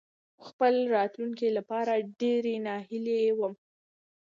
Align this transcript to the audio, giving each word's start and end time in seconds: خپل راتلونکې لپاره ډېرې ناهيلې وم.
خپل 0.47 0.73
راتلونکې 0.95 1.47
لپاره 1.57 1.93
ډېرې 2.19 2.55
ناهيلې 2.65 3.19
وم. 3.39 3.53